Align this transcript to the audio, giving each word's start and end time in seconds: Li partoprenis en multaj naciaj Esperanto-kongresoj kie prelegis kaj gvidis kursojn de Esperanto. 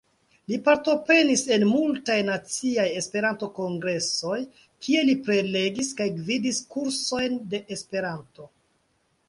Li 0.51 0.57
partoprenis 0.67 1.43
en 1.57 1.65
multaj 1.71 2.15
naciaj 2.29 2.85
Esperanto-kongresoj 3.03 4.39
kie 4.87 5.05
prelegis 5.29 5.93
kaj 6.03 6.11
gvidis 6.19 6.65
kursojn 6.75 7.41
de 7.53 7.65
Esperanto. 7.77 8.51